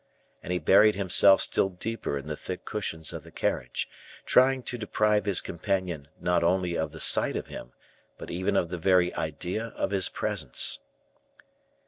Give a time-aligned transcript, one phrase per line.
[0.41, 3.87] And he buried himself still deeper in the thick cushions of the carriage,
[4.25, 7.73] trying to deprive his companion not only of the sight of him,
[8.17, 10.79] but even of the very idea of his presence.